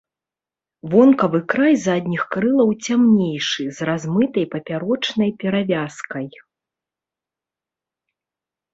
Вонкавы 0.93 1.41
край 1.53 1.73
задніх 1.87 2.23
крылаў 2.37 2.69
цямнейшы, 2.89 3.63
з 3.81 3.91
размытай 3.91 4.45
папярочнай 4.57 5.29
перавязкай. 5.45 6.31